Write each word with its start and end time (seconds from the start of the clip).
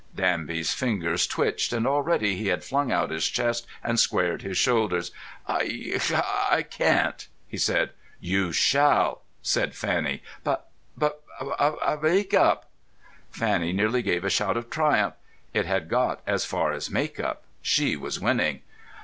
Danby's 0.15 0.73
fingers 0.73 1.27
twitched, 1.27 1.71
and 1.71 1.85
already 1.85 2.35
he 2.35 2.47
had 2.47 2.63
flung 2.63 2.91
out 2.91 3.11
his 3.11 3.27
chest 3.27 3.67
and 3.83 3.99
squared 3.99 4.41
his 4.41 4.57
shoulders. 4.57 5.11
"I—I 5.47 6.63
can't," 6.71 7.27
he 7.47 7.57
said. 7.57 7.91
"You 8.19 8.51
shall!" 8.51 9.21
said 9.43 9.75
Fanny. 9.75 10.23
"But—but 10.43 11.21
what 11.39 11.55
about 11.59 12.01
make 12.01 12.33
up?" 12.33 12.67
Fanny 13.29 13.71
nearly 13.73 14.01
gave 14.01 14.25
a 14.25 14.31
shout 14.31 14.57
of 14.57 14.71
triumph. 14.71 15.13
It 15.53 15.67
had 15.67 15.87
got 15.87 16.21
as 16.25 16.45
far 16.45 16.71
as 16.73 16.89
make 16.89 17.19
up. 17.19 17.43
She 17.61 17.95
was 17.95 18.19
winning! 18.19 18.63